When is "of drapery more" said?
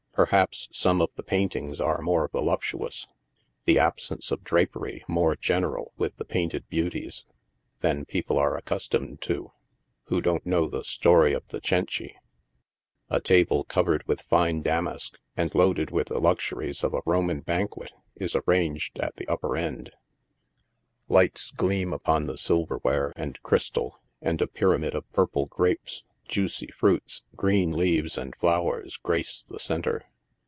4.29-5.35